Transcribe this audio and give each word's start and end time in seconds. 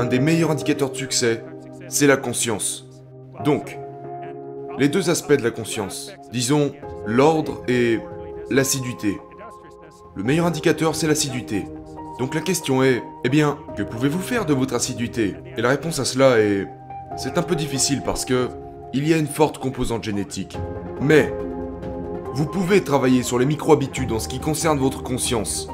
un 0.00 0.06
des 0.06 0.18
meilleurs 0.18 0.50
indicateurs 0.50 0.90
de 0.90 0.96
succès, 0.96 1.44
c'est 1.88 2.06
la 2.06 2.16
conscience. 2.16 2.88
Donc, 3.44 3.78
les 4.78 4.88
deux 4.88 5.10
aspects 5.10 5.34
de 5.34 5.42
la 5.42 5.50
conscience, 5.50 6.14
disons 6.32 6.72
l'ordre 7.06 7.62
et 7.68 7.98
l'assiduité. 8.48 9.18
Le 10.16 10.22
meilleur 10.22 10.46
indicateur, 10.46 10.94
c'est 10.94 11.06
l'assiduité. 11.06 11.66
Donc 12.18 12.34
la 12.34 12.40
question 12.40 12.82
est, 12.82 13.02
eh 13.24 13.28
bien, 13.28 13.58
que 13.76 13.82
pouvez-vous 13.82 14.20
faire 14.20 14.46
de 14.46 14.54
votre 14.54 14.74
assiduité? 14.74 15.36
Et 15.58 15.60
la 15.60 15.68
réponse 15.68 15.98
à 15.98 16.06
cela 16.06 16.38
est, 16.38 16.66
c'est 17.18 17.36
un 17.36 17.42
peu 17.42 17.54
difficile 17.54 18.00
parce 18.02 18.24
que 18.24 18.48
il 18.94 19.06
y 19.06 19.12
a 19.12 19.18
une 19.18 19.26
forte 19.26 19.58
composante 19.58 20.02
génétique. 20.02 20.56
Mais 21.02 21.30
vous 22.32 22.46
pouvez 22.46 22.82
travailler 22.82 23.22
sur 23.22 23.38
les 23.38 23.44
micro-habitudes 23.44 24.12
en 24.12 24.18
ce 24.18 24.28
qui 24.28 24.40
concerne 24.40 24.78
votre 24.78 25.02
conscience. 25.02 25.68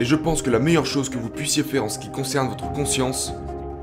Et 0.00 0.06
je 0.06 0.16
pense 0.16 0.40
que 0.40 0.48
la 0.48 0.58
meilleure 0.58 0.86
chose 0.86 1.10
que 1.10 1.18
vous 1.18 1.28
puissiez 1.28 1.62
faire 1.62 1.84
en 1.84 1.90
ce 1.90 1.98
qui 1.98 2.10
concerne 2.10 2.48
votre 2.48 2.72
conscience 2.72 3.34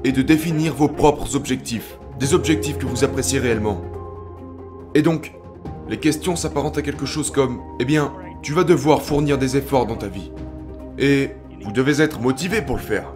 est 0.03 0.12
de 0.12 0.23
définir 0.23 0.73
vos 0.73 0.88
propres 0.88 1.35
objectifs, 1.35 1.99
des 2.20 2.34
objectifs 2.34 2.80
que 2.80 2.88
vous 2.88 3.03
appréciez 3.03 3.38
réellement. 3.38 3.84
Et 4.95 5.03
donc, 5.03 5.34
les 5.88 5.98
questions 5.98 6.35
s'apparentent 6.35 6.80
à 6.80 6.81
quelque 6.81 7.05
chose 7.05 7.30
comme, 7.30 7.62
eh 7.80 7.85
bien, 7.85 8.16
tu 8.41 8.53
vas 8.53 8.63
devoir 8.63 9.03
fournir 9.03 9.38
des 9.38 9.57
efforts 9.57 9.85
dans 9.85 9.95
ta 9.95 10.07
vie. 10.07 10.31
Et 10.98 11.35
vous 11.62 11.71
devez 11.71 12.02
être 12.02 12.20
motivé 12.20 12.63
pour 12.63 12.77
le 12.77 12.81
faire. 12.81 13.13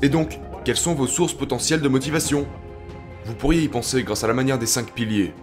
Et 0.00 0.08
donc, 0.08 0.40
quelles 0.64 0.76
sont 0.78 0.94
vos 0.94 1.06
sources 1.06 1.34
potentielles 1.34 1.82
de 1.82 1.88
motivation? 1.88 2.46
Vous 3.26 3.34
pourriez 3.34 3.62
y 3.62 3.68
penser 3.68 4.02
grâce 4.04 4.24
à 4.24 4.26
la 4.26 4.32
manière 4.32 4.58
des 4.58 4.64
cinq 4.64 4.92
piliers. 4.92 5.34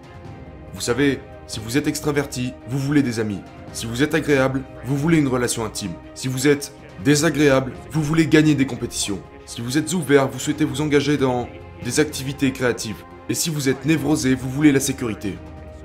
Vous 0.73 0.81
savez, 0.81 1.20
si 1.45 1.59
vous 1.59 1.78
êtes 1.78 1.88
extraverti, 1.88 2.53
vous 2.67 2.80
voulez 2.80 3.03
des 3.03 3.20
amis. 3.20 3.42
Si 3.73 3.86
vous 3.86 4.02
êtes 4.02 4.16
agréable, 4.16 4.64
vous 4.86 4.98
voulez 4.98 5.20
une 5.20 5.28
relation 5.28 5.66
intime. 5.66 5.94
Si 6.16 6.28
vous 6.28 6.48
êtes 6.48 6.73
désagréable, 7.04 7.74
vous 7.92 8.02
voulez 8.02 8.28
gagner 8.28 8.56
des 8.56 8.66
compétitions. 8.66 9.20
Si 9.46 9.62
vous 9.62 9.78
êtes 9.78 9.94
ouvert, 9.94 10.28
vous 10.28 10.40
souhaitez 10.40 10.66
vous 10.66 10.82
engager 10.82 11.18
dans 11.18 11.48
des 11.84 12.00
activités 12.00 12.52
créatives. 12.52 13.04
Et 13.30 13.34
si 13.34 13.50
vous 13.50 13.70
êtes 13.70 13.86
névrosé, 13.86 14.36
vous 14.36 14.50
voulez 14.50 14.72
la 14.72 14.80
sécurité. 14.80 15.38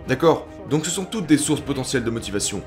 D'accord? 0.09 0.47
Donc 0.69 0.85
ce 0.85 0.91
sont 0.91 1.05
toutes 1.05 1.27
des 1.27 1.37
sources 1.37 1.61
potentielles 1.61 2.05
de 2.05 2.11
motivation, 2.11 2.63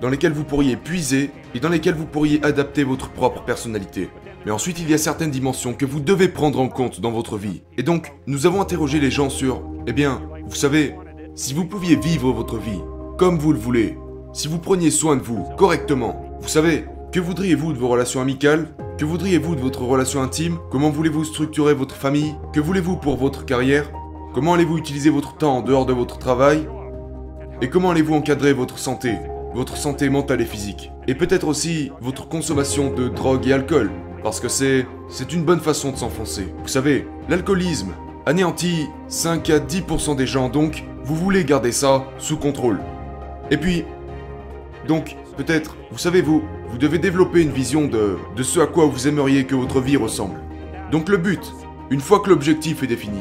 dans 0.00 0.08
lesquelles 0.08 0.32
vous 0.32 0.44
pourriez 0.44 0.76
puiser 0.76 1.30
et 1.54 1.60
dans 1.60 1.68
lesquelles 1.68 1.94
vous 1.94 2.06
pourriez 2.06 2.42
adapter 2.44 2.84
votre 2.84 3.10
propre 3.10 3.42
personnalité. 3.42 4.10
Mais 4.44 4.52
ensuite, 4.52 4.78
il 4.80 4.88
y 4.88 4.94
a 4.94 4.98
certaines 4.98 5.30
dimensions 5.30 5.74
que 5.74 5.86
vous 5.86 6.00
devez 6.00 6.28
prendre 6.28 6.60
en 6.60 6.68
compte 6.68 7.00
dans 7.00 7.10
votre 7.10 7.36
vie. 7.36 7.62
Et 7.76 7.82
donc, 7.82 8.12
nous 8.26 8.46
avons 8.46 8.60
interrogé 8.60 9.00
les 9.00 9.10
gens 9.10 9.30
sur, 9.30 9.62
eh 9.86 9.92
bien, 9.92 10.22
vous 10.46 10.54
savez, 10.54 10.94
si 11.34 11.54
vous 11.54 11.64
pouviez 11.64 11.96
vivre 11.96 12.32
votre 12.32 12.58
vie 12.58 12.80
comme 13.18 13.38
vous 13.38 13.52
le 13.52 13.58
voulez, 13.58 13.98
si 14.32 14.46
vous 14.46 14.58
preniez 14.58 14.90
soin 14.90 15.16
de 15.16 15.22
vous 15.22 15.44
correctement, 15.56 16.38
vous 16.40 16.48
savez, 16.48 16.84
que 17.18 17.22
voudriez-vous 17.24 17.72
de 17.72 17.78
vos 17.78 17.88
relations 17.88 18.20
amicales 18.20 18.68
Que 18.96 19.04
voudriez-vous 19.04 19.56
de 19.56 19.60
votre 19.60 19.82
relation 19.82 20.22
intime 20.22 20.56
Comment 20.70 20.90
voulez-vous 20.90 21.24
structurer 21.24 21.74
votre 21.74 21.96
famille 21.96 22.36
Que 22.52 22.60
voulez-vous 22.60 22.94
pour 22.94 23.16
votre 23.16 23.44
carrière 23.44 23.90
Comment 24.34 24.54
allez-vous 24.54 24.78
utiliser 24.78 25.10
votre 25.10 25.36
temps 25.36 25.56
en 25.56 25.62
dehors 25.62 25.84
de 25.84 25.92
votre 25.92 26.18
travail 26.18 26.68
Et 27.60 27.68
comment 27.68 27.90
allez-vous 27.90 28.14
encadrer 28.14 28.52
votre 28.52 28.78
santé 28.78 29.16
Votre 29.52 29.76
santé 29.76 30.08
mentale 30.10 30.42
et 30.42 30.44
physique 30.44 30.92
Et 31.08 31.16
peut-être 31.16 31.48
aussi 31.48 31.90
votre 32.00 32.28
consommation 32.28 32.94
de 32.94 33.08
drogue 33.08 33.48
et 33.48 33.52
alcool 33.52 33.90
Parce 34.22 34.38
que 34.38 34.46
c'est... 34.46 34.86
c'est 35.08 35.32
une 35.32 35.42
bonne 35.42 35.58
façon 35.58 35.90
de 35.90 35.96
s'enfoncer. 35.96 36.46
Vous 36.62 36.68
savez, 36.68 37.08
l'alcoolisme 37.28 37.94
anéantit 38.26 38.86
5 39.08 39.50
à 39.50 39.58
10% 39.58 40.14
des 40.14 40.28
gens 40.28 40.50
donc 40.50 40.84
vous 41.02 41.16
voulez 41.16 41.44
garder 41.44 41.72
ça 41.72 42.04
sous 42.18 42.36
contrôle. 42.36 42.78
Et 43.50 43.56
puis, 43.56 43.84
donc, 44.86 45.16
peut-être, 45.36 45.76
vous 45.90 45.98
savez 45.98 46.22
vous, 46.22 46.44
vous 46.68 46.78
devez 46.78 46.98
développer 46.98 47.42
une 47.42 47.50
vision 47.50 47.86
de, 47.86 48.16
de 48.36 48.42
ce 48.42 48.60
à 48.60 48.66
quoi 48.66 48.86
vous 48.86 49.08
aimeriez 49.08 49.44
que 49.44 49.54
votre 49.54 49.80
vie 49.80 49.96
ressemble. 49.96 50.40
Donc 50.90 51.08
le 51.08 51.16
but, 51.16 51.52
une 51.90 52.00
fois 52.00 52.20
que 52.20 52.28
l'objectif 52.28 52.82
est 52.82 52.86
défini, 52.86 53.20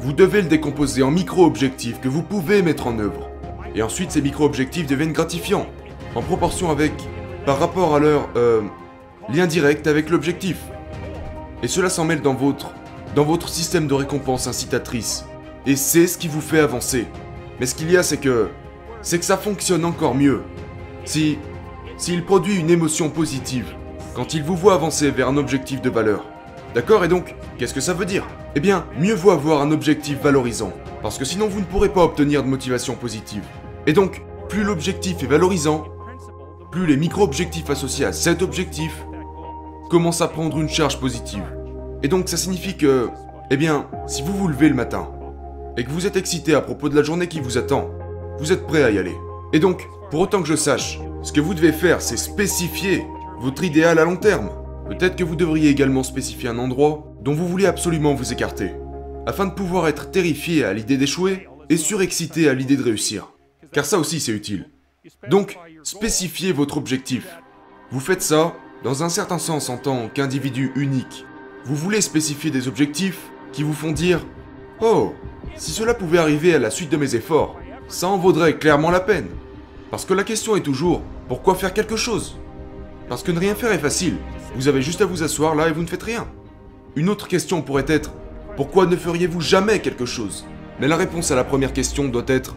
vous 0.00 0.12
devez 0.12 0.42
le 0.42 0.48
décomposer 0.48 1.02
en 1.02 1.10
micro-objectifs 1.10 2.00
que 2.00 2.08
vous 2.08 2.22
pouvez 2.22 2.62
mettre 2.62 2.86
en 2.86 2.98
œuvre. 2.98 3.30
Et 3.74 3.82
ensuite, 3.82 4.10
ces 4.10 4.22
micro-objectifs 4.22 4.86
deviennent 4.86 5.12
gratifiants, 5.12 5.66
en 6.14 6.22
proportion 6.22 6.70
avec, 6.70 6.92
par 7.44 7.58
rapport 7.58 7.94
à 7.94 7.98
leur 7.98 8.28
euh, 8.36 8.62
lien 9.28 9.46
direct 9.46 9.86
avec 9.86 10.10
l'objectif. 10.10 10.58
Et 11.62 11.68
cela 11.68 11.90
s'en 11.90 12.04
mêle 12.04 12.22
dans 12.22 12.34
votre, 12.34 12.72
dans 13.14 13.24
votre 13.24 13.48
système 13.48 13.86
de 13.86 13.94
récompense 13.94 14.46
incitatrice. 14.46 15.24
Et 15.66 15.76
c'est 15.76 16.06
ce 16.06 16.16
qui 16.16 16.28
vous 16.28 16.40
fait 16.40 16.60
avancer. 16.60 17.06
Mais 17.60 17.66
ce 17.66 17.74
qu'il 17.74 17.90
y 17.90 17.96
a, 17.96 18.02
c'est 18.02 18.18
que. 18.18 18.48
C'est 19.02 19.18
que 19.18 19.24
ça 19.24 19.36
fonctionne 19.36 19.84
encore 19.84 20.14
mieux. 20.14 20.42
Si. 21.04 21.38
S'il 21.98 22.24
produit 22.24 22.58
une 22.58 22.68
émotion 22.68 23.08
positive, 23.08 23.74
quand 24.14 24.34
il 24.34 24.42
vous 24.42 24.54
voit 24.54 24.74
avancer 24.74 25.10
vers 25.10 25.28
un 25.28 25.38
objectif 25.38 25.80
de 25.80 25.88
valeur. 25.88 26.26
D'accord 26.74 27.02
Et 27.04 27.08
donc, 27.08 27.34
qu'est-ce 27.56 27.72
que 27.72 27.80
ça 27.80 27.94
veut 27.94 28.04
dire? 28.04 28.26
Eh 28.54 28.60
bien, 28.60 28.84
mieux 28.98 29.14
vaut 29.14 29.30
avoir 29.30 29.62
un 29.62 29.70
objectif 29.70 30.20
valorisant. 30.20 30.74
Parce 31.00 31.16
que 31.16 31.24
sinon, 31.24 31.48
vous 31.48 31.60
ne 31.60 31.64
pourrez 31.64 31.88
pas 31.88 32.04
obtenir 32.04 32.42
de 32.42 32.48
motivation 32.48 32.96
positive. 32.96 33.44
Et 33.86 33.94
donc, 33.94 34.22
plus 34.50 34.62
l'objectif 34.62 35.22
est 35.22 35.26
valorisant, 35.26 35.84
plus 36.70 36.86
les 36.86 36.98
micro-objectifs 36.98 37.70
associés 37.70 38.04
à 38.04 38.12
cet 38.12 38.42
objectif 38.42 38.92
commencent 39.88 40.20
à 40.20 40.28
prendre 40.28 40.58
une 40.58 40.68
charge 40.68 41.00
positive. 41.00 41.44
Et 42.02 42.08
donc, 42.08 42.28
ça 42.28 42.36
signifie 42.36 42.76
que. 42.76 43.08
Eh 43.50 43.56
bien, 43.56 43.86
si 44.06 44.20
vous 44.20 44.36
vous 44.36 44.48
levez 44.48 44.68
le 44.68 44.74
matin, 44.74 45.08
et 45.78 45.84
que 45.84 45.90
vous 45.90 46.06
êtes 46.06 46.16
excité 46.16 46.54
à 46.54 46.60
propos 46.60 46.90
de 46.90 46.96
la 46.96 47.02
journée 47.02 47.28
qui 47.28 47.40
vous 47.40 47.56
attend, 47.56 47.90
vous 48.38 48.52
êtes 48.52 48.66
prêt 48.66 48.82
à 48.82 48.90
y 48.90 48.98
aller. 48.98 49.16
Et 49.54 49.60
donc, 49.60 49.88
pour 50.10 50.20
autant 50.20 50.40
que 50.40 50.48
je 50.48 50.54
sache, 50.54 51.00
ce 51.22 51.32
que 51.32 51.40
vous 51.40 51.54
devez 51.54 51.72
faire, 51.72 52.00
c'est 52.00 52.16
spécifier 52.16 53.04
votre 53.40 53.64
idéal 53.64 53.98
à 53.98 54.04
long 54.04 54.16
terme. 54.16 54.50
Peut-être 54.88 55.16
que 55.16 55.24
vous 55.24 55.34
devriez 55.34 55.68
également 55.68 56.04
spécifier 56.04 56.48
un 56.48 56.58
endroit 56.58 57.12
dont 57.22 57.34
vous 57.34 57.48
voulez 57.48 57.66
absolument 57.66 58.14
vous 58.14 58.32
écarter, 58.32 58.70
afin 59.26 59.46
de 59.46 59.54
pouvoir 59.54 59.88
être 59.88 60.12
terrifié 60.12 60.64
à 60.64 60.72
l'idée 60.72 60.96
d'échouer 60.96 61.48
et 61.68 61.76
surexcité 61.76 62.48
à 62.48 62.54
l'idée 62.54 62.76
de 62.76 62.84
réussir. 62.84 63.32
Car 63.72 63.84
ça 63.84 63.98
aussi 63.98 64.20
c'est 64.20 64.32
utile. 64.32 64.70
Donc, 65.28 65.58
spécifiez 65.82 66.52
votre 66.52 66.76
objectif. 66.76 67.26
Vous 67.90 68.00
faites 68.00 68.22
ça, 68.22 68.54
dans 68.84 69.02
un 69.02 69.08
certain 69.08 69.38
sens 69.38 69.68
en 69.68 69.76
tant 69.76 70.08
qu'individu 70.08 70.72
unique. 70.76 71.24
Vous 71.64 71.74
voulez 71.74 72.00
spécifier 72.00 72.52
des 72.52 72.68
objectifs 72.68 73.30
qui 73.52 73.64
vous 73.64 73.72
font 73.72 73.90
dire 73.90 74.24
Oh, 74.80 75.14
si 75.56 75.72
cela 75.72 75.94
pouvait 75.94 76.18
arriver 76.18 76.54
à 76.54 76.60
la 76.60 76.70
suite 76.70 76.90
de 76.90 76.96
mes 76.96 77.16
efforts, 77.16 77.58
ça 77.88 78.06
en 78.06 78.18
vaudrait 78.18 78.58
clairement 78.58 78.90
la 78.90 79.00
peine. 79.00 79.28
Parce 79.90 80.04
que 80.04 80.14
la 80.14 80.24
question 80.24 80.56
est 80.56 80.62
toujours, 80.62 81.02
pourquoi 81.28 81.54
faire 81.54 81.72
quelque 81.72 81.96
chose? 81.96 82.36
Parce 83.08 83.22
que 83.22 83.30
ne 83.30 83.38
rien 83.38 83.54
faire 83.54 83.72
est 83.72 83.78
facile. 83.78 84.16
Vous 84.56 84.66
avez 84.66 84.82
juste 84.82 85.00
à 85.00 85.06
vous 85.06 85.22
asseoir 85.22 85.54
là 85.54 85.68
et 85.68 85.72
vous 85.72 85.82
ne 85.82 85.86
faites 85.86 86.02
rien. 86.02 86.26
Une 86.96 87.08
autre 87.08 87.28
question 87.28 87.62
pourrait 87.62 87.84
être, 87.86 88.12
pourquoi 88.56 88.86
ne 88.86 88.96
feriez-vous 88.96 89.40
jamais 89.40 89.80
quelque 89.80 90.06
chose? 90.06 90.44
Mais 90.80 90.88
la 90.88 90.96
réponse 90.96 91.30
à 91.30 91.36
la 91.36 91.44
première 91.44 91.72
question 91.72 92.08
doit 92.08 92.24
être, 92.26 92.56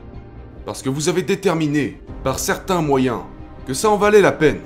parce 0.66 0.82
que 0.82 0.90
vous 0.90 1.08
avez 1.08 1.22
déterminé, 1.22 2.02
par 2.24 2.40
certains 2.40 2.82
moyens, 2.82 3.20
que 3.68 3.74
ça 3.74 3.90
en 3.90 3.98
valait 3.98 4.22
la 4.22 4.32
peine. 4.32 4.60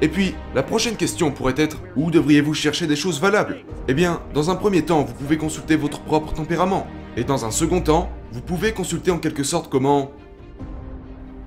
Et 0.00 0.08
puis, 0.08 0.34
la 0.54 0.62
prochaine 0.62 0.96
question 0.96 1.30
pourrait 1.30 1.54
être 1.58 1.82
où 1.96 2.10
devriez-vous 2.10 2.54
chercher 2.54 2.86
des 2.86 2.96
choses 2.96 3.20
valables? 3.20 3.58
Eh 3.88 3.94
bien, 3.94 4.22
dans 4.32 4.48
un 4.48 4.56
premier 4.56 4.82
temps, 4.82 5.02
vous 5.02 5.12
pouvez 5.12 5.36
consulter 5.36 5.76
votre 5.76 6.00
propre 6.00 6.32
tempérament. 6.32 6.86
Et 7.18 7.24
dans 7.24 7.44
un 7.44 7.50
second 7.50 7.82
temps, 7.82 8.08
vous 8.32 8.40
pouvez 8.40 8.72
consulter 8.72 9.10
en 9.10 9.18
quelque 9.18 9.42
sorte 9.42 9.68
comment 9.68 10.12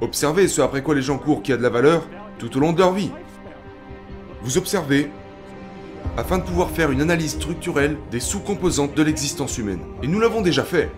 observer 0.03 0.47
ce 0.47 0.61
après 0.61 0.83
quoi 0.83 0.95
les 0.95 1.01
gens 1.01 1.17
courent 1.17 1.41
qui 1.41 1.53
a 1.53 1.57
de 1.57 1.63
la 1.63 1.69
valeur 1.69 2.03
tout 2.37 2.55
au 2.57 2.59
long 2.59 2.73
de 2.73 2.79
leur 2.79 2.93
vie. 2.93 3.11
Vous 4.43 4.57
observez 4.57 5.09
afin 6.17 6.37
de 6.37 6.43
pouvoir 6.43 6.69
faire 6.69 6.91
une 6.91 7.01
analyse 7.01 7.31
structurelle 7.31 7.97
des 8.11 8.19
sous-composantes 8.19 8.93
de 8.93 9.03
l'existence 9.03 9.57
humaine. 9.57 9.79
Et 10.03 10.07
nous 10.07 10.19
l'avons 10.19 10.41
déjà 10.41 10.63
fait. 10.63 10.91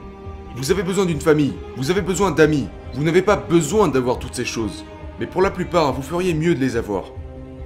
Vous 0.55 0.71
avez 0.71 0.83
besoin 0.83 1.05
d'une 1.05 1.21
famille, 1.21 1.53
vous 1.77 1.91
avez 1.91 2.01
besoin 2.01 2.31
d'amis, 2.31 2.67
vous 2.93 3.03
n'avez 3.03 3.21
pas 3.21 3.35
besoin 3.35 3.87
d'avoir 3.87 4.19
toutes 4.19 4.35
ces 4.35 4.45
choses. 4.45 4.83
Mais 5.19 5.27
pour 5.27 5.41
la 5.41 5.51
plupart, 5.51 5.93
vous 5.93 6.01
feriez 6.01 6.33
mieux 6.33 6.55
de 6.55 6.59
les 6.59 6.75
avoir. 6.75 7.03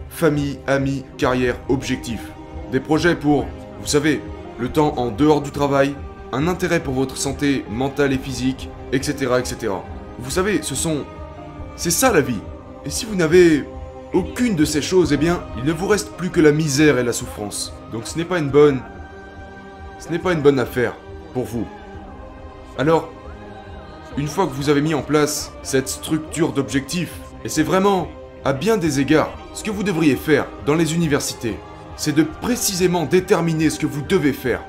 Famille, 0.09 0.59
amis, 0.67 1.05
carrière, 1.17 1.55
objectifs. 1.69 2.31
Des 2.71 2.79
projets 2.79 3.15
pour, 3.15 3.45
vous 3.79 3.87
savez, 3.87 4.21
le 4.59 4.69
temps 4.69 4.95
en 4.97 5.09
dehors 5.09 5.41
du 5.41 5.51
travail, 5.51 5.95
un 6.33 6.47
intérêt 6.47 6.81
pour 6.81 6.93
votre 6.93 7.17
santé 7.17 7.63
mentale 7.69 8.11
et 8.11 8.17
physique, 8.17 8.69
etc. 8.91 9.33
etc. 9.39 9.71
Vous 10.19 10.31
savez, 10.31 10.61
ce 10.61 10.75
sont... 10.75 11.05
C'est 11.79 11.91
ça 11.91 12.11
la 12.11 12.19
vie. 12.19 12.41
Et 12.83 12.89
si 12.89 13.05
vous 13.05 13.15
n'avez 13.15 13.63
aucune 14.11 14.57
de 14.57 14.65
ces 14.65 14.81
choses, 14.81 15.13
eh 15.13 15.17
bien, 15.17 15.41
il 15.57 15.63
ne 15.63 15.71
vous 15.71 15.87
reste 15.87 16.11
plus 16.17 16.29
que 16.29 16.41
la 16.41 16.51
misère 16.51 16.99
et 16.99 17.05
la 17.05 17.13
souffrance. 17.13 17.73
Donc 17.93 18.05
ce 18.05 18.17
n'est 18.17 18.25
pas 18.25 18.37
une 18.39 18.49
bonne... 18.49 18.81
Ce 19.97 20.09
n'est 20.09 20.19
pas 20.19 20.33
une 20.33 20.41
bonne 20.41 20.59
affaire 20.59 20.93
pour 21.33 21.45
vous. 21.45 21.65
Alors, 22.77 23.07
une 24.17 24.27
fois 24.27 24.45
que 24.45 24.51
vous 24.51 24.67
avez 24.67 24.81
mis 24.81 24.93
en 24.93 25.01
place 25.01 25.53
cette 25.63 25.87
structure 25.87 26.51
d'objectifs, 26.51 27.13
et 27.45 27.49
c'est 27.49 27.63
vraiment, 27.63 28.09
à 28.43 28.51
bien 28.51 28.75
des 28.75 28.99
égards, 28.99 29.31
ce 29.53 29.63
que 29.63 29.71
vous 29.71 29.83
devriez 29.83 30.17
faire 30.17 30.47
dans 30.65 30.75
les 30.75 30.93
universités, 30.93 31.55
c'est 31.95 32.13
de 32.13 32.23
précisément 32.23 33.05
déterminer 33.05 33.69
ce 33.69 33.79
que 33.79 33.87
vous 33.87 34.01
devez 34.01 34.33
faire 34.33 34.59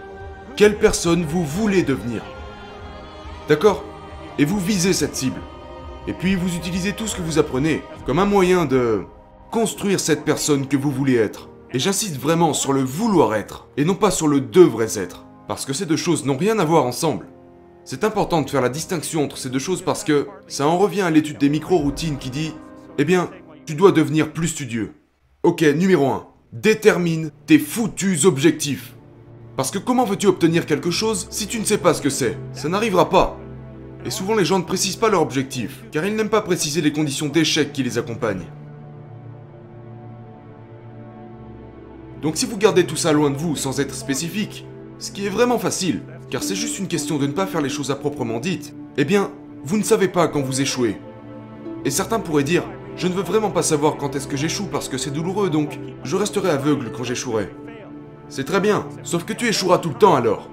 quelle 0.54 0.78
personne 0.78 1.24
vous 1.24 1.44
voulez 1.44 1.82
devenir. 1.82 2.22
D'accord? 3.48 3.82
Et 4.38 4.44
vous 4.44 4.60
visez 4.60 4.92
cette 4.92 5.16
cible. 5.16 5.40
Et 6.06 6.12
puis 6.12 6.34
vous 6.34 6.56
utilisez 6.56 6.92
tout 6.92 7.06
ce 7.06 7.16
que 7.16 7.22
vous 7.22 7.38
apprenez 7.38 7.82
comme 8.06 8.18
un 8.18 8.26
moyen 8.26 8.64
de 8.64 9.02
construire 9.50 10.00
cette 10.00 10.24
personne 10.24 10.66
que 10.66 10.76
vous 10.76 10.90
voulez 10.90 11.16
être. 11.16 11.48
Et 11.72 11.78
j'insiste 11.78 12.18
vraiment 12.18 12.52
sur 12.52 12.72
le 12.72 12.82
vouloir 12.82 13.34
être, 13.34 13.68
et 13.76 13.84
non 13.84 13.94
pas 13.94 14.10
sur 14.10 14.26
le 14.26 14.40
devrais 14.40 14.98
être. 14.98 15.24
Parce 15.46 15.64
que 15.64 15.72
ces 15.72 15.86
deux 15.86 15.96
choses 15.96 16.24
n'ont 16.24 16.36
rien 16.36 16.58
à 16.58 16.64
voir 16.64 16.84
ensemble. 16.84 17.26
C'est 17.84 18.04
important 18.04 18.42
de 18.42 18.50
faire 18.50 18.62
la 18.62 18.68
distinction 18.68 19.24
entre 19.24 19.38
ces 19.38 19.50
deux 19.50 19.58
choses 19.58 19.82
parce 19.82 20.04
que 20.04 20.28
ça 20.46 20.66
en 20.66 20.78
revient 20.78 21.00
à 21.00 21.10
l'étude 21.10 21.38
des 21.38 21.48
micro-routines 21.48 22.18
qui 22.18 22.30
dit 22.30 22.54
Eh 22.98 23.04
bien, 23.04 23.30
tu 23.66 23.74
dois 23.74 23.92
devenir 23.92 24.32
plus 24.32 24.48
studieux. 24.48 24.92
Ok, 25.42 25.62
numéro 25.62 26.06
1. 26.06 26.26
Détermine 26.52 27.30
tes 27.46 27.58
foutus 27.58 28.24
objectifs. 28.24 28.94
Parce 29.56 29.70
que 29.70 29.78
comment 29.78 30.04
veux-tu 30.04 30.26
obtenir 30.26 30.66
quelque 30.66 30.90
chose 30.90 31.26
si 31.30 31.46
tu 31.46 31.58
ne 31.58 31.64
sais 31.64 31.78
pas 31.78 31.94
ce 31.94 32.02
que 32.02 32.10
c'est? 32.10 32.36
Ça 32.52 32.68
n'arrivera 32.68 33.10
pas. 33.10 33.38
Et 34.04 34.10
souvent 34.10 34.34
les 34.34 34.44
gens 34.44 34.58
ne 34.58 34.64
précisent 34.64 34.96
pas 34.96 35.10
leur 35.10 35.22
objectif, 35.22 35.84
car 35.92 36.04
ils 36.04 36.14
n'aiment 36.14 36.28
pas 36.30 36.40
préciser 36.40 36.80
les 36.80 36.92
conditions 36.92 37.28
d'échec 37.28 37.72
qui 37.72 37.82
les 37.82 37.98
accompagnent. 37.98 38.46
Donc 42.22 42.36
si 42.36 42.46
vous 42.46 42.58
gardez 42.58 42.84
tout 42.84 42.96
ça 42.96 43.12
loin 43.12 43.30
de 43.30 43.36
vous 43.36 43.56
sans 43.56 43.80
être 43.80 43.94
spécifique, 43.94 44.66
ce 44.98 45.10
qui 45.10 45.26
est 45.26 45.30
vraiment 45.30 45.58
facile, 45.58 46.02
car 46.30 46.42
c'est 46.42 46.54
juste 46.54 46.78
une 46.78 46.88
question 46.88 47.18
de 47.18 47.26
ne 47.26 47.32
pas 47.32 47.46
faire 47.46 47.62
les 47.62 47.70
choses 47.70 47.90
à 47.90 47.96
proprement 47.96 48.40
dites, 48.40 48.74
eh 48.96 49.04
bien, 49.04 49.30
vous 49.64 49.78
ne 49.78 49.82
savez 49.82 50.08
pas 50.08 50.28
quand 50.28 50.42
vous 50.42 50.60
échouez. 50.60 50.98
Et 51.84 51.90
certains 51.90 52.20
pourraient 52.20 52.44
dire, 52.44 52.64
je 52.96 53.06
ne 53.08 53.14
veux 53.14 53.22
vraiment 53.22 53.50
pas 53.50 53.62
savoir 53.62 53.96
quand 53.96 54.14
est-ce 54.14 54.28
que 54.28 54.36
j'échoue 54.36 54.66
parce 54.66 54.88
que 54.88 54.98
c'est 54.98 55.10
douloureux, 55.10 55.48
donc 55.48 55.78
je 56.04 56.16
resterai 56.16 56.50
aveugle 56.50 56.92
quand 56.92 57.04
j'échouerai. 57.04 57.50
C'est 58.28 58.44
très 58.44 58.60
bien, 58.60 58.86
sauf 59.02 59.24
que 59.24 59.32
tu 59.32 59.48
échoueras 59.48 59.78
tout 59.78 59.88
le 59.88 59.94
temps 59.94 60.14
alors. 60.14 60.50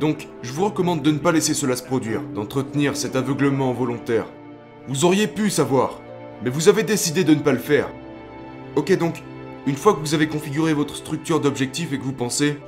Donc, 0.00 0.28
je 0.42 0.52
vous 0.52 0.64
recommande 0.64 1.02
de 1.02 1.10
ne 1.10 1.18
pas 1.18 1.32
laisser 1.32 1.54
cela 1.54 1.76
se 1.76 1.82
produire, 1.82 2.22
d'entretenir 2.22 2.96
cet 2.96 3.14
aveuglement 3.16 3.72
volontaire. 3.72 4.26
Vous 4.88 5.04
auriez 5.04 5.28
pu 5.28 5.50
savoir, 5.50 6.00
mais 6.42 6.50
vous 6.50 6.68
avez 6.68 6.82
décidé 6.82 7.24
de 7.24 7.34
ne 7.34 7.40
pas 7.40 7.52
le 7.52 7.58
faire. 7.58 7.88
Ok 8.76 8.96
donc, 8.98 9.22
une 9.66 9.76
fois 9.76 9.94
que 9.94 10.00
vous 10.00 10.14
avez 10.14 10.28
configuré 10.28 10.74
votre 10.74 10.96
structure 10.96 11.40
d'objectifs 11.40 11.92
et 11.92 11.98
que 11.98 12.02
vous 12.02 12.12
pensez, 12.12 12.58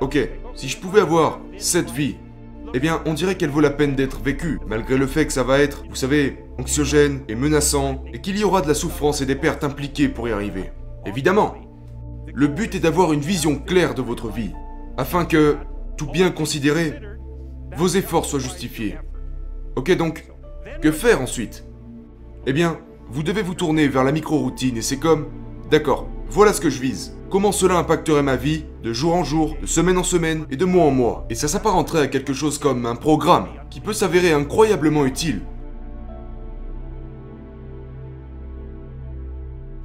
ok, 0.00 0.18
si 0.54 0.68
je 0.68 0.78
pouvais 0.78 1.00
avoir 1.00 1.40
cette 1.58 1.90
vie, 1.90 2.16
eh 2.72 2.80
bien 2.80 3.02
on 3.04 3.14
dirait 3.14 3.36
qu'elle 3.36 3.50
vaut 3.50 3.60
la 3.60 3.70
peine 3.70 3.94
d'être 3.94 4.20
vécue, 4.20 4.58
malgré 4.66 4.96
le 4.96 5.06
fait 5.06 5.26
que 5.26 5.32
ça 5.32 5.42
va 5.42 5.58
être, 5.58 5.84
vous 5.88 5.96
savez, 5.96 6.44
anxiogène 6.58 7.20
et 7.28 7.34
menaçant, 7.34 8.04
et 8.12 8.20
qu'il 8.20 8.38
y 8.38 8.44
aura 8.44 8.62
de 8.62 8.68
la 8.68 8.74
souffrance 8.74 9.20
et 9.20 9.26
des 9.26 9.34
pertes 9.34 9.64
impliquées 9.64 10.08
pour 10.08 10.28
y 10.28 10.32
arriver. 10.32 10.70
Évidemment. 11.04 11.54
Le 12.32 12.48
but 12.48 12.74
est 12.74 12.80
d'avoir 12.80 13.12
une 13.12 13.20
vision 13.20 13.56
claire 13.58 13.94
de 13.94 14.02
votre 14.02 14.28
vie, 14.28 14.52
afin 14.96 15.24
que, 15.24 15.56
tout 15.96 16.06
bien 16.06 16.30
considéré, 16.30 17.00
vos 17.76 17.88
efforts 17.88 18.26
soient 18.26 18.38
justifiés. 18.38 18.96
Ok 19.76 19.94
donc, 19.96 20.26
que 20.82 20.92
faire 20.92 21.20
ensuite? 21.20 21.64
Eh 22.46 22.52
bien, 22.52 22.78
vous 23.08 23.22
devez 23.22 23.42
vous 23.42 23.54
tourner 23.54 23.88
vers 23.88 24.04
la 24.04 24.12
micro-routine 24.12 24.76
et 24.76 24.82
c'est 24.82 24.98
comme, 24.98 25.26
d'accord, 25.70 26.08
voilà 26.28 26.52
ce 26.52 26.60
que 26.60 26.70
je 26.70 26.80
vise. 26.80 27.14
Comment 27.30 27.52
cela 27.52 27.76
impacterait 27.76 28.22
ma 28.22 28.36
vie, 28.36 28.64
de 28.82 28.92
jour 28.92 29.14
en 29.14 29.24
jour, 29.24 29.56
de 29.60 29.66
semaine 29.66 29.98
en 29.98 30.04
semaine 30.04 30.46
et 30.50 30.56
de 30.56 30.64
mois 30.64 30.84
en 30.84 30.90
mois? 30.90 31.26
Et 31.28 31.34
ça 31.34 31.48
s'apparenterait 31.48 32.02
à 32.02 32.06
quelque 32.06 32.32
chose 32.32 32.58
comme 32.58 32.86
un 32.86 32.94
programme, 32.94 33.48
qui 33.68 33.80
peut 33.80 33.92
s'avérer 33.92 34.32
incroyablement 34.32 35.04
utile. 35.04 35.40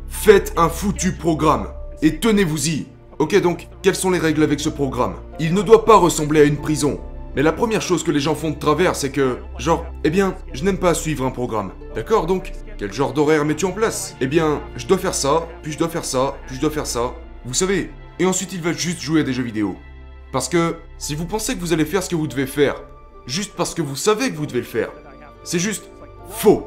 Faites 0.08 0.54
un 0.56 0.70
foutu 0.70 1.14
programme, 1.14 1.68
et 2.04 2.20
tenez-vous-y. 2.20 2.86
Ok 3.22 3.40
donc, 3.40 3.68
quelles 3.84 3.94
sont 3.94 4.10
les 4.10 4.18
règles 4.18 4.42
avec 4.42 4.60
ce 4.60 4.68
programme? 4.68 5.14
Il 5.40 5.54
ne 5.54 5.62
doit 5.62 5.86
pas 5.86 5.96
ressembler 5.96 6.42
à 6.42 6.44
une 6.44 6.58
prison. 6.58 7.00
Mais 7.36 7.44
la 7.44 7.52
première 7.52 7.84
chose 7.84 8.04
que 8.04 8.10
les 8.10 8.20
gens 8.20 8.34
font 8.34 8.50
de 8.50 8.58
travers, 8.58 8.96
c'est 8.96 9.12
que, 9.12 9.38
genre, 9.60 9.86
eh 10.04 10.10
bien, 10.10 10.36
je 10.54 10.64
n'aime 10.64 10.80
pas 10.80 10.96
suivre 10.96 11.24
un 11.24 11.30
programme. 11.30 11.70
D'accord 11.94 12.26
donc 12.26 12.52
quel 12.80 12.92
genre 12.92 13.14
d'horaire 13.14 13.46
mets-tu 13.46 13.66
en 13.66 13.74
place? 13.74 14.16
Eh 14.22 14.26
bien, 14.26 14.64
je 14.76 14.88
dois 14.88 14.98
faire 14.98 15.14
ça, 15.14 15.48
puis 15.62 15.72
je 15.72 15.78
dois 15.78 15.88
faire 15.88 16.04
ça, 16.04 16.36
puis 16.48 16.56
je 16.56 16.62
dois 16.62 16.72
faire 16.72 16.88
ça. 16.88 17.14
Vous 17.46 17.54
savez. 17.54 17.92
Et 18.18 18.26
ensuite, 18.26 18.54
ils 18.54 18.62
veulent 18.62 18.76
juste 18.76 19.02
jouer 19.02 19.22
à 19.22 19.24
des 19.24 19.34
jeux 19.34 19.44
vidéo. 19.44 19.76
Parce 20.32 20.50
que, 20.50 20.78
si 20.98 21.14
vous 21.14 21.26
pensez 21.26 21.54
que 21.54 21.60
vous 21.60 21.74
allez 21.74 21.86
faire 21.86 22.02
ce 22.02 22.10
que 22.10 22.16
vous 22.16 22.26
devez 22.26 22.48
faire, 22.48 22.82
juste 23.28 23.54
parce 23.56 23.76
que 23.76 23.84
vous 23.84 23.96
savez 23.96 24.32
que 24.32 24.36
vous 24.36 24.48
devez 24.48 24.62
le 24.62 24.66
faire, 24.66 24.90
c'est 25.44 25.60
juste 25.60 25.84
faux. 26.32 26.66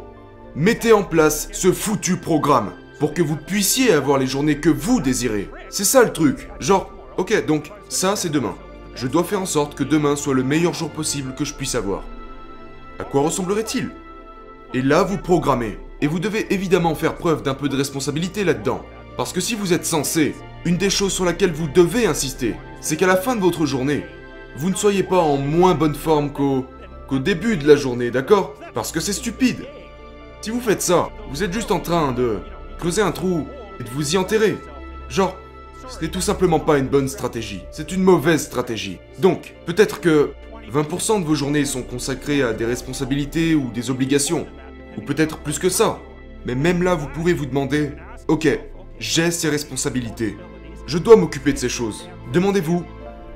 Mettez 0.54 0.92
en 0.92 1.02
place 1.02 1.48
ce 1.50 1.72
foutu 1.72 2.16
programme 2.16 2.74
pour 3.00 3.12
que 3.12 3.22
vous 3.22 3.36
puissiez 3.36 3.92
avoir 3.92 4.18
les 4.18 4.28
journées 4.28 4.60
que 4.60 4.70
vous 4.70 5.00
désirez. 5.00 5.50
C'est 5.68 5.84
ça 5.84 6.02
le 6.02 6.12
truc. 6.12 6.48
Genre, 6.60 6.90
ok, 7.16 7.46
donc 7.46 7.70
ça 7.88 8.16
c'est 8.16 8.28
demain. 8.28 8.54
Je 8.94 9.08
dois 9.08 9.24
faire 9.24 9.40
en 9.40 9.46
sorte 9.46 9.74
que 9.74 9.84
demain 9.84 10.16
soit 10.16 10.34
le 10.34 10.44
meilleur 10.44 10.72
jour 10.72 10.90
possible 10.90 11.34
que 11.34 11.44
je 11.44 11.54
puisse 11.54 11.74
avoir. 11.74 12.04
À 12.98 13.04
quoi 13.04 13.22
ressemblerait-il? 13.22 13.90
Et 14.72 14.82
là, 14.82 15.02
vous 15.02 15.18
programmez. 15.18 15.78
Et 16.00 16.06
vous 16.06 16.20
devez 16.20 16.52
évidemment 16.52 16.94
faire 16.94 17.16
preuve 17.16 17.42
d'un 17.42 17.54
peu 17.54 17.68
de 17.68 17.76
responsabilité 17.76 18.44
là-dedans. 18.44 18.84
Parce 19.16 19.32
que 19.32 19.40
si 19.40 19.54
vous 19.54 19.72
êtes 19.72 19.86
censé, 19.86 20.34
une 20.64 20.76
des 20.76 20.90
choses 20.90 21.12
sur 21.12 21.24
laquelle 21.24 21.52
vous 21.52 21.68
devez 21.68 22.06
insister, 22.06 22.54
c'est 22.80 22.96
qu'à 22.96 23.06
la 23.06 23.16
fin 23.16 23.36
de 23.36 23.40
votre 23.40 23.66
journée, 23.66 24.04
vous 24.56 24.70
ne 24.70 24.76
soyez 24.76 25.02
pas 25.02 25.18
en 25.18 25.36
moins 25.36 25.74
bonne 25.74 25.94
forme 25.94 26.32
qu'au 26.32 26.66
qu'au 27.08 27.18
début 27.18 27.56
de 27.56 27.68
la 27.68 27.76
journée, 27.76 28.10
d'accord? 28.10 28.54
Parce 28.72 28.92
que 28.92 29.00
c'est 29.00 29.12
stupide. 29.12 29.66
Si 30.40 30.50
vous 30.50 30.60
faites 30.60 30.82
ça, 30.82 31.10
vous 31.30 31.42
êtes 31.42 31.52
juste 31.52 31.70
en 31.70 31.80
train 31.80 32.12
de 32.12 32.38
creuser 32.78 33.02
un 33.02 33.12
trou 33.12 33.46
et 33.78 33.82
de 33.82 33.90
vous 33.90 34.14
y 34.14 34.18
enterrer. 34.18 34.56
Genre, 35.08 35.36
ce 35.88 36.00
n'est 36.00 36.10
tout 36.10 36.20
simplement 36.20 36.60
pas 36.60 36.78
une 36.78 36.88
bonne 36.88 37.08
stratégie, 37.08 37.62
c'est 37.70 37.92
une 37.92 38.02
mauvaise 38.02 38.42
stratégie. 38.42 38.98
Donc, 39.18 39.54
peut-être 39.66 40.00
que 40.00 40.32
20% 40.72 41.20
de 41.20 41.26
vos 41.26 41.34
journées 41.34 41.64
sont 41.64 41.82
consacrées 41.82 42.42
à 42.42 42.52
des 42.52 42.64
responsabilités 42.64 43.54
ou 43.54 43.70
des 43.70 43.90
obligations, 43.90 44.46
ou 44.96 45.02
peut-être 45.02 45.38
plus 45.38 45.58
que 45.58 45.68
ça. 45.68 46.00
Mais 46.46 46.54
même 46.54 46.82
là, 46.82 46.94
vous 46.94 47.08
pouvez 47.08 47.32
vous 47.32 47.46
demander, 47.46 47.92
ok, 48.28 48.48
j'ai 48.98 49.30
ces 49.30 49.48
responsabilités. 49.48 50.36
Je 50.86 50.98
dois 50.98 51.16
m'occuper 51.16 51.52
de 51.52 51.58
ces 51.58 51.68
choses. 51.68 52.08
Demandez-vous, 52.32 52.84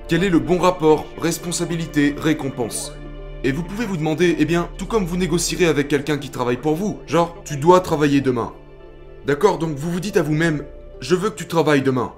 quel 0.09 0.25
est 0.25 0.31
le 0.31 0.39
bon 0.39 0.59
rapport 0.59 1.06
responsabilité-récompense? 1.19 2.93
Et 3.45 3.53
vous 3.53 3.62
pouvez 3.62 3.87
vous 3.87 3.97
demander, 3.97 4.37
eh 4.39 4.45
bien, 4.45 4.69
tout 4.79 4.87
comme 4.87 5.05
vous 5.05 5.17
négocierez 5.17 5.67
avec 5.67 5.89
quelqu'un 5.89 6.19
qui 6.19 6.31
travaille 6.31 6.56
pour 6.56 6.75
vous, 6.75 6.99
genre, 7.06 7.37
tu 7.45 7.56
dois 7.56 7.81
travailler 7.81 8.21
demain. 8.21 8.53
D'accord, 9.27 9.59
donc 9.59 9.77
vous 9.77 9.93
vous 9.93 10.00
dites 10.00 10.17
à 10.17 10.23
vous-même, 10.23 10.65
je 11.00 11.15
veux 11.15 11.31
que 11.31 11.37
tu 11.37 11.47
travailles 11.47 11.83
demain. 11.83 12.12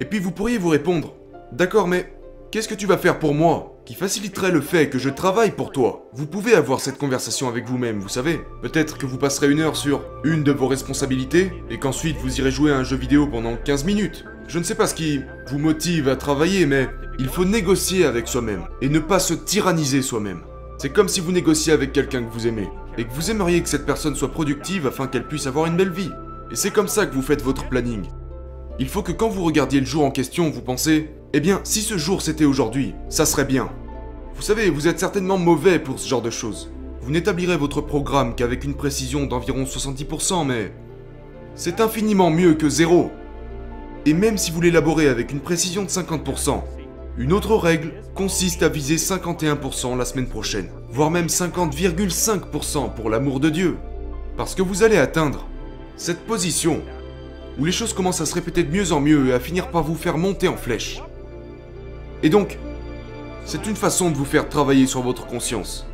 Et 0.00 0.06
puis 0.06 0.18
vous 0.18 0.30
pourriez 0.30 0.56
vous 0.56 0.70
répondre, 0.70 1.14
d'accord, 1.52 1.86
mais 1.86 2.12
qu'est-ce 2.50 2.68
que 2.68 2.74
tu 2.74 2.86
vas 2.86 2.96
faire 2.96 3.18
pour 3.18 3.34
moi 3.34 3.76
qui 3.84 3.94
faciliterait 3.94 4.50
le 4.50 4.62
fait 4.62 4.88
que 4.88 4.98
je 4.98 5.10
travaille 5.10 5.50
pour 5.50 5.72
toi? 5.72 6.08
Vous 6.14 6.26
pouvez 6.26 6.54
avoir 6.54 6.80
cette 6.80 6.96
conversation 6.96 7.48
avec 7.48 7.66
vous-même, 7.66 8.00
vous 8.00 8.08
savez. 8.08 8.40
Peut-être 8.62 8.96
que 8.96 9.04
vous 9.04 9.18
passerez 9.18 9.50
une 9.50 9.60
heure 9.60 9.76
sur 9.76 10.02
une 10.24 10.42
de 10.42 10.52
vos 10.52 10.68
responsabilités 10.68 11.52
et 11.68 11.78
qu'ensuite 11.78 12.16
vous 12.16 12.40
irez 12.40 12.50
jouer 12.50 12.72
à 12.72 12.78
un 12.78 12.84
jeu 12.84 12.96
vidéo 12.96 13.26
pendant 13.26 13.56
15 13.56 13.84
minutes. 13.84 14.24
Je 14.48 14.58
ne 14.58 14.64
sais 14.64 14.74
pas 14.74 14.86
ce 14.86 14.94
qui 14.94 15.20
vous 15.48 15.58
motive 15.58 16.08
à 16.08 16.16
travailler, 16.16 16.64
mais 16.64 16.88
il 17.18 17.28
faut 17.28 17.44
négocier 17.44 18.06
avec 18.06 18.26
soi-même 18.26 18.64
et 18.80 18.88
ne 18.88 19.00
pas 19.00 19.18
se 19.18 19.34
tyranniser 19.34 20.00
soi-même. 20.00 20.40
C'est 20.78 20.94
comme 20.94 21.08
si 21.08 21.20
vous 21.20 21.30
négociez 21.30 21.74
avec 21.74 21.92
quelqu'un 21.92 22.24
que 22.24 22.32
vous 22.32 22.46
aimez 22.46 22.70
et 22.96 23.04
que 23.04 23.12
vous 23.12 23.30
aimeriez 23.30 23.62
que 23.62 23.68
cette 23.68 23.84
personne 23.84 24.16
soit 24.16 24.32
productive 24.32 24.86
afin 24.86 25.06
qu'elle 25.08 25.28
puisse 25.28 25.46
avoir 25.46 25.66
une 25.66 25.76
belle 25.76 25.92
vie. 25.92 26.10
Et 26.50 26.56
c'est 26.56 26.70
comme 26.70 26.88
ça 26.88 27.04
que 27.04 27.14
vous 27.14 27.22
faites 27.22 27.42
votre 27.42 27.68
planning. 27.68 28.06
Il 28.80 28.88
faut 28.88 29.02
que 29.02 29.12
quand 29.12 29.28
vous 29.28 29.44
regardiez 29.44 29.78
le 29.78 29.84
jour 29.84 30.06
en 30.06 30.10
question, 30.10 30.48
vous 30.48 30.62
pensez 30.62 31.10
eh 31.34 31.40
bien, 31.40 31.60
si 31.64 31.82
ce 31.82 31.98
jour 31.98 32.22
c'était 32.22 32.46
aujourd'hui, 32.46 32.94
ça 33.10 33.26
serait 33.26 33.44
bien. 33.44 33.68
Vous 34.34 34.40
savez, 34.40 34.70
vous 34.70 34.88
êtes 34.88 34.98
certainement 34.98 35.36
mauvais 35.36 35.78
pour 35.78 35.98
ce 35.98 36.08
genre 36.08 36.22
de 36.22 36.30
choses. 36.30 36.72
Vous 37.02 37.10
n'établirez 37.10 37.58
votre 37.58 37.82
programme 37.82 38.34
qu'avec 38.34 38.64
une 38.64 38.72
précision 38.72 39.26
d'environ 39.26 39.64
70%, 39.64 40.46
mais 40.46 40.72
c'est 41.54 41.82
infiniment 41.82 42.30
mieux 42.30 42.54
que 42.54 42.70
zéro. 42.70 43.10
Et 44.06 44.14
même 44.14 44.38
si 44.38 44.50
vous 44.50 44.62
l'élaborez 44.62 45.08
avec 45.08 45.30
une 45.30 45.40
précision 45.40 45.82
de 45.82 45.88
50%, 45.88 46.62
une 47.18 47.34
autre 47.34 47.56
règle 47.56 47.92
consiste 48.14 48.62
à 48.62 48.70
viser 48.70 48.96
51% 48.96 49.98
la 49.98 50.06
semaine 50.06 50.28
prochaine, 50.28 50.70
voire 50.90 51.10
même 51.10 51.26
50,5% 51.26 52.94
pour 52.94 53.10
l'amour 53.10 53.40
de 53.40 53.50
Dieu. 53.50 53.76
Parce 54.38 54.54
que 54.54 54.62
vous 54.62 54.82
allez 54.82 54.96
atteindre 54.96 55.46
cette 55.98 56.24
position 56.24 56.80
où 57.58 57.64
les 57.64 57.72
choses 57.72 57.92
commencent 57.92 58.20
à 58.20 58.26
se 58.26 58.34
répéter 58.34 58.62
de 58.62 58.70
mieux 58.70 58.92
en 58.92 59.00
mieux 59.00 59.28
et 59.28 59.32
à 59.32 59.40
finir 59.40 59.68
par 59.68 59.82
vous 59.82 59.94
faire 59.94 60.18
monter 60.18 60.48
en 60.48 60.56
flèche. 60.56 61.02
Et 62.22 62.28
donc, 62.28 62.58
c'est 63.44 63.66
une 63.66 63.76
façon 63.76 64.10
de 64.10 64.16
vous 64.16 64.24
faire 64.24 64.48
travailler 64.48 64.86
sur 64.86 65.02
votre 65.02 65.26
conscience. 65.26 65.86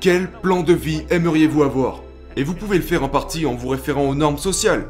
Quel 0.00 0.30
plan 0.30 0.62
de 0.62 0.72
vie 0.72 1.04
aimeriez-vous 1.10 1.62
avoir? 1.62 2.02
Et 2.36 2.44
vous 2.44 2.54
pouvez 2.54 2.76
le 2.76 2.82
faire 2.82 3.04
en 3.04 3.08
partie 3.08 3.46
en 3.46 3.54
vous 3.54 3.68
référant 3.68 4.08
aux 4.08 4.14
normes 4.14 4.38
sociales. 4.38 4.88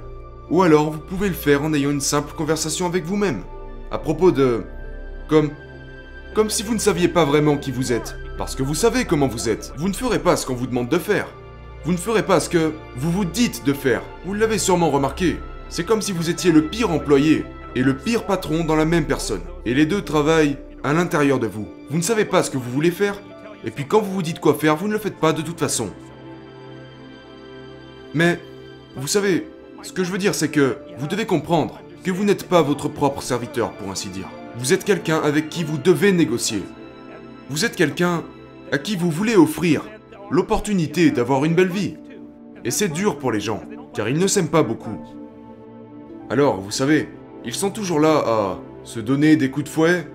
Ou 0.50 0.62
alors 0.62 0.90
vous 0.90 1.00
pouvez 1.00 1.28
le 1.28 1.34
faire 1.34 1.62
en 1.62 1.74
ayant 1.74 1.90
une 1.90 2.00
simple 2.00 2.34
conversation 2.34 2.86
avec 2.86 3.04
vous-même. 3.04 3.42
À 3.90 3.98
propos 3.98 4.30
de... 4.30 4.64
Comme... 5.28 5.50
Comme 6.34 6.50
si 6.50 6.62
vous 6.62 6.74
ne 6.74 6.78
saviez 6.78 7.08
pas 7.08 7.24
vraiment 7.24 7.56
qui 7.56 7.72
vous 7.72 7.92
êtes. 7.92 8.16
Parce 8.38 8.54
que 8.54 8.62
vous 8.62 8.74
savez 8.74 9.04
comment 9.04 9.28
vous 9.28 9.48
êtes. 9.48 9.72
Vous 9.76 9.88
ne 9.88 9.94
ferez 9.94 10.18
pas 10.18 10.36
ce 10.36 10.46
qu'on 10.46 10.54
vous 10.54 10.66
demande 10.66 10.88
de 10.88 10.98
faire. 10.98 11.26
Vous 11.84 11.92
ne 11.92 11.96
ferez 11.96 12.22
pas 12.22 12.40
ce 12.40 12.48
que 12.48 12.72
vous 12.96 13.10
vous 13.10 13.24
dites 13.24 13.64
de 13.64 13.72
faire. 13.72 14.02
Vous 14.24 14.34
l'avez 14.34 14.58
sûrement 14.58 14.90
remarqué. 14.90 15.36
C'est 15.72 15.84
comme 15.84 16.02
si 16.02 16.12
vous 16.12 16.28
étiez 16.28 16.52
le 16.52 16.66
pire 16.66 16.90
employé 16.90 17.46
et 17.74 17.82
le 17.82 17.96
pire 17.96 18.26
patron 18.26 18.62
dans 18.62 18.76
la 18.76 18.84
même 18.84 19.06
personne. 19.06 19.40
Et 19.64 19.72
les 19.72 19.86
deux 19.86 20.02
travaillent 20.02 20.58
à 20.84 20.92
l'intérieur 20.92 21.38
de 21.38 21.46
vous. 21.46 21.66
Vous 21.88 21.96
ne 21.96 22.02
savez 22.02 22.26
pas 22.26 22.42
ce 22.42 22.50
que 22.50 22.58
vous 22.58 22.70
voulez 22.70 22.90
faire, 22.90 23.18
et 23.64 23.70
puis 23.70 23.86
quand 23.86 24.02
vous 24.02 24.12
vous 24.12 24.22
dites 24.22 24.38
quoi 24.38 24.52
faire, 24.52 24.76
vous 24.76 24.86
ne 24.86 24.92
le 24.92 24.98
faites 24.98 25.16
pas 25.16 25.32
de 25.32 25.40
toute 25.40 25.58
façon. 25.58 25.88
Mais, 28.12 28.38
vous 28.96 29.06
savez, 29.06 29.46
Ce 29.82 29.94
que 29.94 30.04
je 30.04 30.12
veux 30.12 30.18
dire, 30.18 30.34
c'est 30.34 30.50
que 30.50 30.76
vous 30.98 31.06
devez 31.06 31.24
comprendre 31.24 31.80
que 32.04 32.10
vous 32.10 32.22
n'êtes 32.22 32.46
pas 32.46 32.60
votre 32.60 32.88
propre 32.88 33.22
serviteur, 33.22 33.72
pour 33.72 33.90
ainsi 33.90 34.10
dire. 34.10 34.28
Vous 34.58 34.74
êtes 34.74 34.84
quelqu'un 34.84 35.20
avec 35.22 35.48
qui 35.48 35.64
vous 35.64 35.78
devez 35.78 36.12
négocier. 36.12 36.62
Vous 37.48 37.64
êtes 37.64 37.76
quelqu'un 37.76 38.22
à 38.70 38.78
qui 38.78 38.94
vous 38.94 39.10
voulez 39.10 39.36
offrir 39.36 39.84
l'opportunité 40.30 41.10
d'avoir 41.10 41.46
une 41.46 41.54
belle 41.54 41.72
vie. 41.72 41.96
Et 42.62 42.70
c'est 42.70 42.90
dur 42.90 43.18
pour 43.18 43.32
les 43.32 43.40
gens, 43.40 43.62
car 43.94 44.10
ils 44.10 44.18
ne 44.18 44.26
s'aiment 44.26 44.50
pas 44.50 44.62
beaucoup. 44.62 45.21
Alors, 46.32 46.62
vous 46.62 46.70
savez, 46.70 47.10
ils 47.44 47.52
sont 47.52 47.68
toujours 47.68 48.00
là 48.00 48.22
à 48.26 48.58
se 48.84 49.00
donner 49.00 49.36
des 49.36 49.50
coups 49.50 49.64
de 49.64 49.68
fouet, 49.68 50.08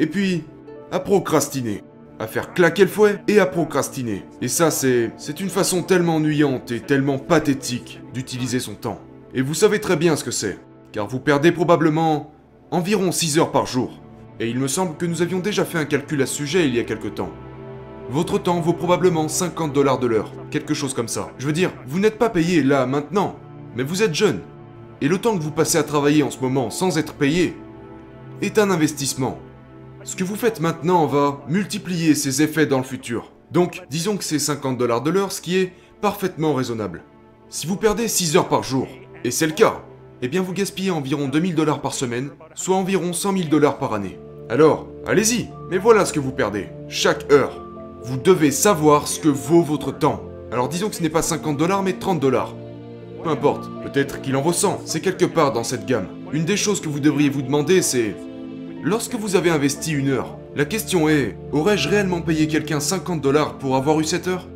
et 0.00 0.08
puis 0.08 0.42
à 0.90 0.98
procrastiner. 0.98 1.84
À 2.18 2.26
faire 2.26 2.54
claquer 2.54 2.82
le 2.82 2.88
fouet 2.88 3.22
et 3.28 3.38
à 3.38 3.46
procrastiner. 3.46 4.24
Et 4.42 4.48
ça, 4.48 4.72
c'est. 4.72 5.12
C'est 5.16 5.38
une 5.38 5.48
façon 5.48 5.84
tellement 5.84 6.16
ennuyante 6.16 6.72
et 6.72 6.80
tellement 6.80 7.18
pathétique 7.18 8.00
d'utiliser 8.12 8.58
son 8.58 8.74
temps. 8.74 8.98
Et 9.32 9.42
vous 9.42 9.54
savez 9.54 9.78
très 9.78 9.96
bien 9.96 10.16
ce 10.16 10.24
que 10.24 10.32
c'est. 10.32 10.58
Car 10.90 11.06
vous 11.06 11.20
perdez 11.20 11.52
probablement 11.52 12.32
environ 12.72 13.12
6 13.12 13.38
heures 13.38 13.52
par 13.52 13.66
jour. 13.66 14.02
Et 14.40 14.48
il 14.48 14.58
me 14.58 14.66
semble 14.66 14.96
que 14.96 15.06
nous 15.06 15.22
avions 15.22 15.38
déjà 15.38 15.64
fait 15.64 15.78
un 15.78 15.84
calcul 15.84 16.20
à 16.20 16.26
ce 16.26 16.34
sujet 16.34 16.66
il 16.66 16.74
y 16.74 16.80
a 16.80 16.84
quelque 16.84 17.06
temps. 17.06 17.30
Votre 18.08 18.40
temps 18.40 18.58
vaut 18.58 18.72
probablement 18.72 19.28
50 19.28 19.72
dollars 19.72 20.00
de 20.00 20.08
l'heure, 20.08 20.32
quelque 20.50 20.74
chose 20.74 20.94
comme 20.94 21.06
ça. 21.06 21.30
Je 21.38 21.46
veux 21.46 21.52
dire, 21.52 21.70
vous 21.86 22.00
n'êtes 22.00 22.18
pas 22.18 22.28
payé 22.28 22.64
là, 22.64 22.86
maintenant, 22.86 23.36
mais 23.76 23.84
vous 23.84 24.02
êtes 24.02 24.16
jeune. 24.16 24.40
Et 25.02 25.08
le 25.08 25.18
temps 25.18 25.36
que 25.36 25.42
vous 25.42 25.50
passez 25.50 25.78
à 25.78 25.82
travailler 25.82 26.22
en 26.22 26.30
ce 26.30 26.40
moment 26.40 26.70
sans 26.70 26.98
être 26.98 27.14
payé 27.14 27.56
est 28.42 28.58
un 28.58 28.70
investissement. 28.70 29.38
Ce 30.04 30.14
que 30.14 30.24
vous 30.24 30.36
faites 30.36 30.60
maintenant 30.60 31.06
va 31.06 31.40
multiplier 31.48 32.14
ses 32.14 32.42
effets 32.42 32.66
dans 32.66 32.78
le 32.78 32.84
futur. 32.84 33.32
Donc, 33.50 33.82
disons 33.90 34.16
que 34.16 34.24
c'est 34.24 34.38
50 34.38 34.78
dollars 34.78 35.02
de 35.02 35.10
l'heure, 35.10 35.32
ce 35.32 35.40
qui 35.40 35.56
est 35.56 35.72
parfaitement 36.00 36.54
raisonnable. 36.54 37.02
Si 37.48 37.66
vous 37.66 37.76
perdez 37.76 38.08
6 38.08 38.36
heures 38.36 38.48
par 38.48 38.62
jour, 38.62 38.88
et 39.24 39.30
c'est 39.30 39.46
le 39.46 39.52
cas, 39.52 39.82
eh 40.22 40.28
bien 40.28 40.42
vous 40.42 40.52
gaspillez 40.52 40.90
environ 40.90 41.28
2000 41.28 41.54
dollars 41.54 41.80
par 41.80 41.94
semaine, 41.94 42.30
soit 42.54 42.76
environ 42.76 43.12
100 43.12 43.36
000 43.36 43.48
dollars 43.48 43.78
par 43.78 43.94
année. 43.94 44.18
Alors, 44.48 44.86
allez-y, 45.06 45.48
mais 45.70 45.78
voilà 45.78 46.04
ce 46.04 46.12
que 46.12 46.20
vous 46.20 46.32
perdez, 46.32 46.68
chaque 46.88 47.30
heure. 47.32 47.66
Vous 48.02 48.16
devez 48.16 48.50
savoir 48.50 49.08
ce 49.08 49.18
que 49.18 49.28
vaut 49.28 49.62
votre 49.62 49.92
temps. 49.92 50.22
Alors 50.52 50.68
disons 50.68 50.88
que 50.88 50.96
ce 50.96 51.02
n'est 51.02 51.08
pas 51.08 51.22
50 51.22 51.56
dollars, 51.56 51.82
mais 51.82 51.94
30 51.94 52.20
dollars. 52.20 52.54
Peu 53.22 53.28
importe, 53.28 53.68
peut-être 53.82 54.22
qu'il 54.22 54.34
en 54.34 54.40
vaut 54.40 54.52
100, 54.52 54.82
c'est 54.86 55.00
quelque 55.00 55.26
part 55.26 55.52
dans 55.52 55.64
cette 55.64 55.84
gamme. 55.84 56.08
Une 56.32 56.46
des 56.46 56.56
choses 56.56 56.80
que 56.80 56.88
vous 56.88 57.00
devriez 57.00 57.28
vous 57.28 57.42
demander, 57.42 57.82
c'est 57.82 58.14
Lorsque 58.82 59.14
vous 59.14 59.36
avez 59.36 59.50
investi 59.50 59.92
une 59.92 60.08
heure, 60.08 60.38
la 60.56 60.64
question 60.64 61.06
est, 61.10 61.36
aurais-je 61.52 61.90
réellement 61.90 62.22
payé 62.22 62.48
quelqu'un 62.48 62.80
50 62.80 63.20
dollars 63.20 63.58
pour 63.58 63.76
avoir 63.76 64.00
eu 64.00 64.04
cette 64.04 64.26
heure? 64.26 64.48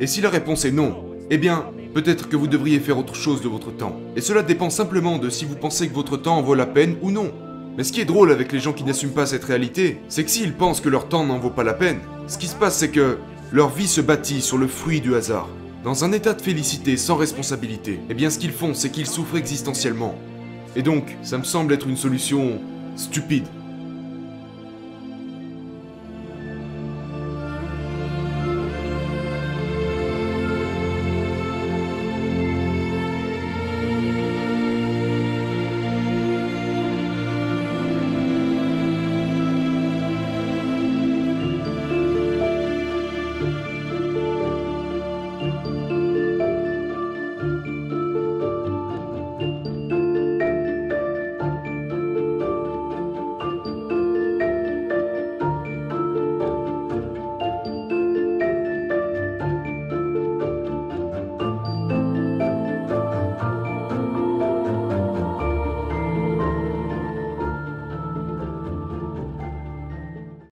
Et 0.00 0.06
si 0.06 0.22
la 0.22 0.30
réponse 0.30 0.64
est 0.64 0.70
non, 0.70 1.04
eh 1.28 1.36
bien, 1.36 1.66
peut-être 1.92 2.30
que 2.30 2.36
vous 2.36 2.46
devriez 2.46 2.80
faire 2.80 2.96
autre 2.96 3.14
chose 3.14 3.42
de 3.42 3.48
votre 3.48 3.70
temps. 3.70 4.00
Et 4.16 4.22
cela 4.22 4.42
dépend 4.42 4.70
simplement 4.70 5.18
de 5.18 5.28
si 5.28 5.44
vous 5.44 5.56
pensez 5.56 5.86
que 5.86 5.94
votre 5.94 6.16
temps 6.16 6.38
en 6.38 6.42
vaut 6.42 6.54
la 6.54 6.64
peine 6.64 6.96
ou 7.02 7.10
non. 7.10 7.32
Mais 7.76 7.84
ce 7.84 7.92
qui 7.92 8.00
est 8.00 8.06
drôle 8.06 8.32
avec 8.32 8.50
les 8.50 8.60
gens 8.60 8.72
qui 8.72 8.84
n'assument 8.84 9.12
pas 9.12 9.26
cette 9.26 9.44
réalité, 9.44 9.98
c'est 10.08 10.24
que 10.24 10.30
s'ils 10.30 10.54
pensent 10.54 10.80
que 10.80 10.88
leur 10.88 11.08
temps 11.08 11.26
n'en 11.26 11.38
vaut 11.38 11.50
pas 11.50 11.64
la 11.64 11.74
peine, 11.74 12.00
ce 12.28 12.38
qui 12.38 12.46
se 12.46 12.56
passe 12.56 12.78
c'est 12.78 12.90
que 12.90 13.18
leur 13.52 13.68
vie 13.68 13.88
se 13.88 14.00
bâtit 14.00 14.40
sur 14.40 14.56
le 14.56 14.68
fruit 14.68 15.02
du 15.02 15.14
hasard. 15.14 15.50
Dans 15.84 16.02
un 16.02 16.12
état 16.12 16.32
de 16.32 16.40
félicité 16.40 16.96
sans 16.96 17.14
responsabilité, 17.14 18.00
eh 18.08 18.14
bien 18.14 18.30
ce 18.30 18.38
qu'ils 18.38 18.52
font 18.52 18.72
c'est 18.72 18.88
qu'ils 18.88 19.06
souffrent 19.06 19.36
existentiellement. 19.36 20.14
Et 20.76 20.82
donc, 20.82 21.14
ça 21.22 21.36
me 21.36 21.44
semble 21.44 21.74
être 21.74 21.86
une 21.86 21.98
solution 21.98 22.58
stupide. 22.96 23.44